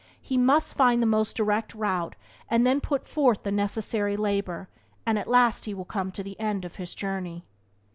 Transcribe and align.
He 0.19 0.35
must 0.35 0.73
find 0.73 0.99
the 0.99 1.05
most 1.05 1.35
direct 1.35 1.75
route 1.75 2.15
and 2.49 2.65
then 2.65 2.81
put 2.81 3.07
forth 3.07 3.43
the 3.43 3.51
necessary 3.51 4.17
labour, 4.17 4.67
and 5.05 5.19
at 5.19 5.27
last 5.27 5.65
he 5.65 5.75
will 5.75 5.85
come 5.85 6.11
to 6.13 6.23
the 6.23 6.39
end 6.39 6.65
of 6.65 6.77
his 6.77 6.95
journey. 6.95 7.45